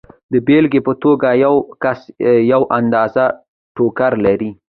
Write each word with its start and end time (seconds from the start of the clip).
د 0.31 0.33
بېلګې 0.47 0.81
په 0.87 0.93
توګه 1.03 1.27
یو 1.43 1.55
کس 1.83 1.99
یوه 2.51 2.67
اندازه 2.79 3.25
ټوکر 3.75 4.11
لري 4.25 4.49